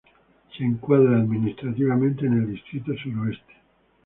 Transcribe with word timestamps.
Se 0.57 0.63
encuadra 0.63 1.17
administrativamente 1.17 2.25
en 2.25 2.33
el 2.33 2.49
distrito 2.51 2.91
Suroeste. 3.03 3.53